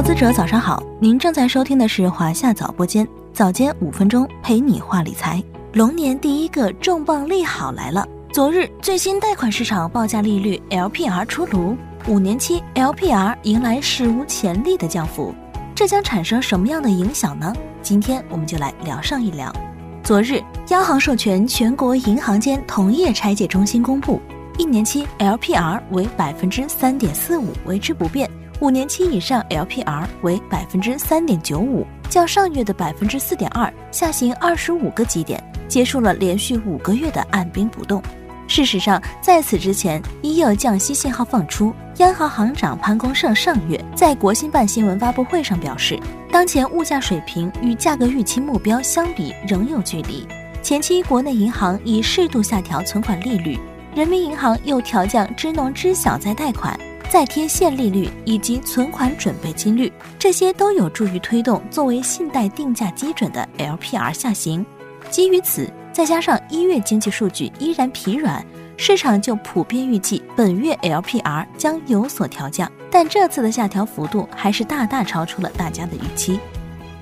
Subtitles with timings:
[0.00, 5.44] 投资者早上好，您正在收听的是华夏早播间，早间五分钟陪你话理财。
[5.74, 11.76] 龙年第一个重磅利好来了，昨日最新贷款市场报价利率 LPR 出炉，
[12.08, 15.34] 五年期 LPR 迎来史无前例的降幅，
[15.74, 17.52] 这将产生什么样的影响呢？
[17.82, 19.54] 今天我们就来聊上一聊。
[20.02, 24.18] 昨日，央行授权全国银行间同业拆借中心公布，
[24.56, 28.30] 一年期 LPR 为百分之三点四五，维持不变。
[28.60, 38.02] 五年期以上 LPR 为百分之三点九五，较上月的百分之四点二下行二十五个基点，结束了连续五个月的按兵不动。
[38.46, 41.72] 事实上，在此之前已有降息信号放出。
[41.96, 45.98] 央行行长潘功胜上月在国新办新闻发布会上表示，
[46.30, 50.26] 当前物价水平与价格预期目标相比仍有距离。
[50.62, 53.58] 前期国内银行已适度下调存款利率，
[53.94, 56.78] 人民银行又调降支农支小再贷款。
[57.08, 64.64] 再贴现利率以及存款准备金率，这些都有助于推动作为信贷定价基准的 LPR 下行。
[65.10, 68.44] 基于此，再加上一月经济数据依然疲软，
[68.76, 72.70] 市场就普遍预计本月 LPR 将有所调降。
[72.92, 76.38] 但这次的下调幅度还是大大超出了大家的预期。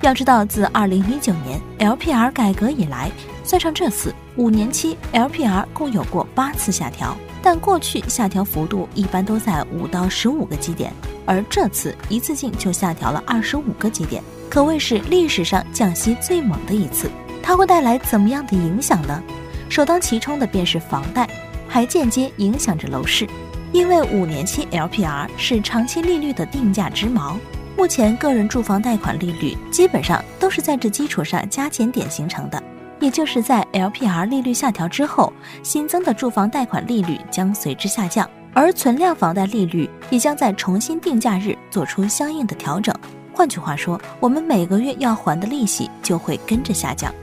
[0.01, 3.11] 要知道，自2019年 LPR 改革以来，
[3.43, 7.17] 算上这次五年期 LPR，共有过八次下调。
[7.41, 10.91] 但过去下调幅度一般都在五到十五个基点，
[11.25, 17.09] 而这次一次性就下调了二十五个基点，可谓是历史上降息最猛的一次。
[17.41, 19.23] 它会带来怎么样的影响呢？
[19.69, 21.29] 首当其冲的便是房贷，
[21.67, 23.27] 还间接影响着楼市，
[23.71, 27.35] 因为五年期 LPR 是长期利率的定价之锚。
[27.77, 32.61] 目前个人住房贷款利率基本上都是在这基础上加减点形成的。
[32.99, 35.31] 也就是在 LPR 利率下调之后，
[35.63, 42.93] 新增的住房贷款利率将随之下降，而存量房贷利率也将在重新定价日做出相应的调整。
[43.33, 47.13] 换句话说，我们每个月要还的利息就会跟着下降。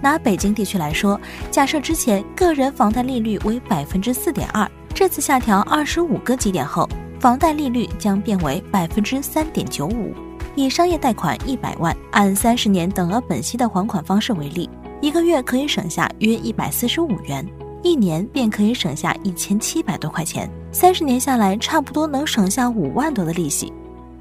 [0.00, 1.20] 拿北京地区来说，
[1.50, 6.88] 假设之前个人房贷利率为百分之四点二，这次下调二十五个基点后，
[7.20, 10.14] 房贷利率将变为百分之三点九五。
[10.54, 14.70] 以商业贷款一百万，按三十年等额本息的还款方式为例。
[15.06, 17.48] 一个月可以省下约一百四十五元，
[17.80, 23.72] 一年便可以省下一千七百多块钱，三十年下来，差不多能省下五万多的利息。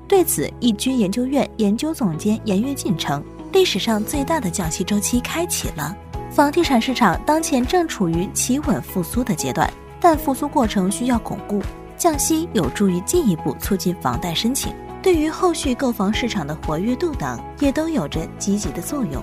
[0.08, 5.98] 对此，易居研究院研究总监严跃进称，历史上最大的降息周期开启了，
[6.30, 9.68] 房地产市场当前正处于企稳复苏的阶段，
[10.00, 11.60] 但复苏过程需要巩固，
[11.98, 14.72] 降息有助于进一步促进房贷申请，
[15.02, 19.20] 对于后续购房市场的活跃度等，也都有着积极的作用。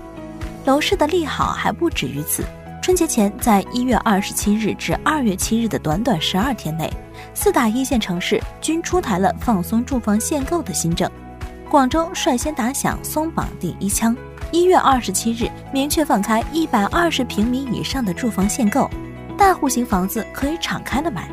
[0.65, 2.43] 楼市的利好还不止于此。
[2.81, 6.91] 春节前，在一月二十七日至二月七日的短短十二天内，
[7.33, 11.09] 四大一线城市均出台了放松住房限购的新政。
[11.69, 14.15] 广州率先打响松绑第一枪，
[14.51, 18.89] 一月二十七日明确放开一百二十平米以上的住房限购，
[19.37, 21.29] 大户型房子可以敞开了买。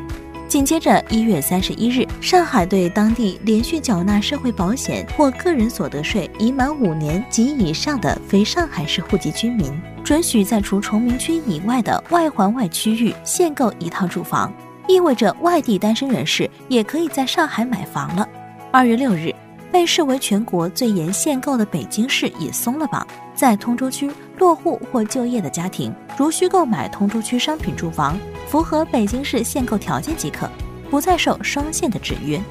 [0.51, 9.71] 紧接着，一月三十一日，上海对当地连续缴纳社会保险或个人所得税已满五年及以上的非上海市户籍居民，
[10.03, 14.53] 准许在除崇明区以外的外环外区域限购一套住房，
[14.89, 18.27] 意味着外地单身人士也可以在上海买房了。
[18.73, 19.33] 二月六日，
[19.71, 28.17] 被视为全国最严限购的北京市也松了绑，在通州区落户或就业的家庭，如需购买通州区商品住房。
[28.47, 30.49] 符合北京市限购条件即可，
[30.89, 32.41] 不再受双限的制约。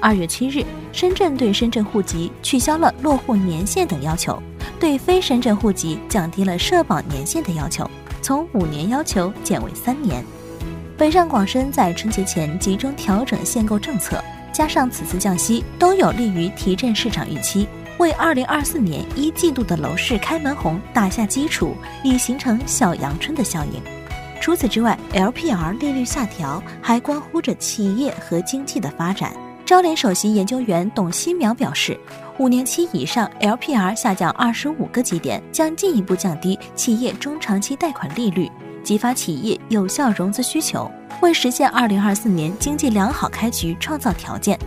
[0.00, 4.42] 二月七日，深圳对深圳户籍取消了落户年限等要求，
[4.80, 7.88] 对非深圳户籍降低了社保年限的要求，
[8.22, 10.24] 从五年要求减为三年。
[10.96, 14.22] 北上广深在春节前集中调整限购政策，
[14.52, 17.66] 加上此次降息，都有利于提振市场预期，
[17.98, 21.74] 为二零二四年一季度的楼市开门红打下基础，
[22.04, 23.80] 以形成小阳春的效应。
[24.40, 29.32] 除此之外，LPR 利率下调还关乎着企业和经济的发展。
[29.64, 31.98] 招联首席研究员董希淼表示，
[32.38, 38.50] 五年期以上 LPR 下降二十五个基点，将进一步降低企业中长期贷款利率，
[38.82, 40.90] 激发企业有效融资需求，
[41.22, 44.58] 为实现二零二四年经济良好开局创造条件。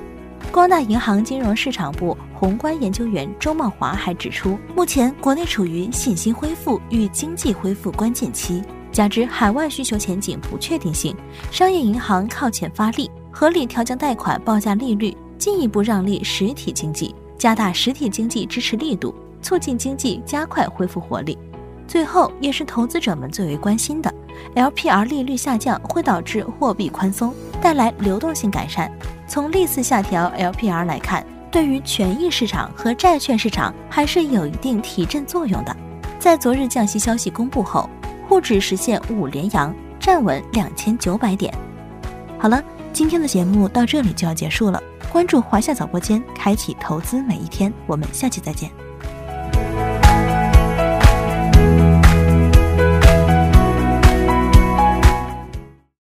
[0.53, 8.63] 光大银行金融市场部宏观研究员周茂华还指出，目前国内处于信心恢复与经济恢复关键期。
[8.89, 11.13] 加之海外需求前景不确定性，
[11.51, 21.37] 商业银行靠前发力，合理调降贷款报价利率，进一步让利实体经济，加大实体经济支持力度，促进经济加快恢复活力。
[21.85, 24.13] 最后，也是投资者们最为关心的
[24.53, 28.91] ，LPR 利率下降会导致货币宽松，带来流动性改善。
[29.27, 35.75] 从历次下调 LPR 来看，对于权益市场和债券市场还是有一定提振作用的。
[36.19, 37.89] 在昨日降息消息公布后，
[38.27, 41.53] 沪指实现五连阳，站稳两千九百点。
[42.37, 42.63] 好了，
[42.93, 44.81] 今天的节目到这里就要结束了。
[45.11, 47.73] 关注华夏早播间，开启投资每一天。
[47.87, 48.84] 我们下期再见。